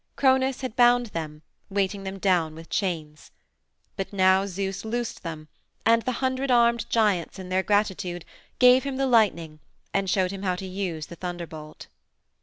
[0.15, 3.29] Cronos had bound them, weighing them down with chains.
[3.95, 5.47] But now Zeus loosed them
[5.85, 8.25] and the hundred armed giants in their gratitude
[8.57, 9.59] gave him the lightning
[9.93, 11.85] and showed him how to use the thunderbolt.